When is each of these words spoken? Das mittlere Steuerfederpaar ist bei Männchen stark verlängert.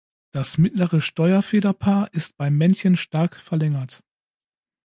Das 0.33 0.57
mittlere 0.57 0.99
Steuerfederpaar 0.99 2.11
ist 2.11 2.35
bei 2.35 2.49
Männchen 2.49 2.97
stark 2.97 3.39
verlängert. 3.39 4.01